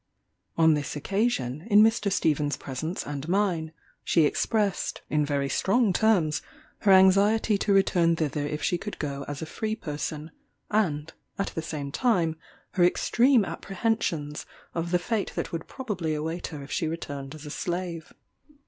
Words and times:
On 0.57 0.73
this 0.73 0.95
occasion, 0.95 1.61
in 1.69 1.83
Mr. 1.83 2.11
Stephen's 2.11 2.57
presence 2.57 3.05
and 3.05 3.29
mine, 3.29 3.71
she 4.03 4.25
expressed, 4.25 5.01
in 5.11 5.23
very 5.23 5.47
strong 5.47 5.93
terms, 5.93 6.41
her 6.79 6.91
anxiety 6.91 7.55
to 7.59 7.71
return 7.71 8.15
thither 8.15 8.47
if 8.47 8.63
she 8.63 8.79
could 8.79 8.97
go 8.97 9.23
as 9.27 9.43
a 9.43 9.45
free 9.45 9.75
person, 9.75 10.31
and, 10.71 11.13
at 11.37 11.49
the 11.53 11.61
same 11.61 11.91
time, 11.91 12.35
her 12.71 12.83
extreme 12.83 13.45
apprehensions 13.45 14.47
of 14.73 14.89
the 14.89 14.97
fate 14.97 15.33
that 15.35 15.51
would 15.51 15.67
probably 15.67 16.15
await 16.15 16.47
her 16.47 16.63
if 16.63 16.71
she 16.71 16.87
returned 16.87 17.35
as 17.35 17.45
a 17.45 17.51
slave. 17.51 18.11